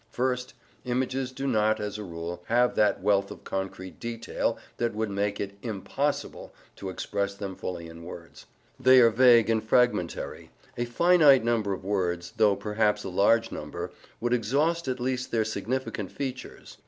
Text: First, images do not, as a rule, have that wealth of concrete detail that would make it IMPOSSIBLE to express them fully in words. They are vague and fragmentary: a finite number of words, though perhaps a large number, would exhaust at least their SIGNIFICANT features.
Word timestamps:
First, 0.09 0.55
images 0.83 1.31
do 1.31 1.45
not, 1.45 1.79
as 1.79 1.99
a 1.99 2.03
rule, 2.03 2.43
have 2.47 2.73
that 2.73 3.01
wealth 3.03 3.29
of 3.29 3.43
concrete 3.43 3.99
detail 3.99 4.57
that 4.77 4.95
would 4.95 5.11
make 5.11 5.39
it 5.39 5.59
IMPOSSIBLE 5.61 6.51
to 6.77 6.89
express 6.89 7.35
them 7.35 7.55
fully 7.55 7.85
in 7.85 8.01
words. 8.03 8.47
They 8.79 8.99
are 8.99 9.11
vague 9.11 9.47
and 9.51 9.63
fragmentary: 9.63 10.49
a 10.75 10.85
finite 10.85 11.43
number 11.43 11.71
of 11.71 11.85
words, 11.85 12.33
though 12.37 12.55
perhaps 12.55 13.03
a 13.03 13.09
large 13.09 13.51
number, 13.51 13.91
would 14.19 14.33
exhaust 14.33 14.87
at 14.87 14.99
least 14.99 15.29
their 15.29 15.45
SIGNIFICANT 15.45 16.11
features. 16.11 16.77